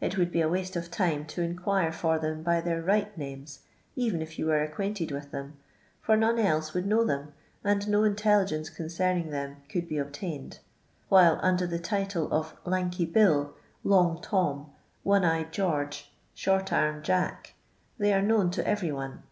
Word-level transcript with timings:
It 0.00 0.18
would 0.18 0.32
be 0.32 0.40
a 0.40 0.48
waste 0.48 0.74
of 0.74 0.90
time 0.90 1.24
to 1.26 1.42
inquire 1.42 1.92
for 1.92 2.18
them 2.18 2.42
by 2.42 2.60
their 2.60 2.82
right 2.82 3.16
naineS| 3.16 3.60
even 3.94 4.20
if 4.20 4.36
you 4.36 4.46
were 4.46 4.64
acquainted 4.64 5.12
with 5.12 5.30
then, 5.30 5.58
for 6.02 6.16
none 6.16 6.40
else 6.40 6.74
would 6.74 6.86
know 6.88 7.04
them, 7.04 7.34
and 7.62 7.86
no 7.86 8.00
intelligciu:c 8.00 8.74
concerning 8.74 9.30
them 9.30 9.58
could 9.68 9.86
be 9.86 10.00
ob 10.00 10.10
tained: 10.12 10.58
while 11.08 11.38
under 11.40 11.68
tho 11.68 11.78
title 11.78 12.28
of 12.34 12.56
Lanky 12.64 13.04
Bill, 13.06 13.54
long 13.84 14.20
Tom, 14.20 14.72
One 15.04 15.24
eyed 15.24 15.52
George, 15.52 16.10
Short 16.34 16.72
anned 16.72 17.04
Jack, 17.04 17.54
they 17.96 18.12
are 18.12 18.22
known 18.22 18.50
to 18.50 18.66
every 18.66 18.90
one. 18.90 19.22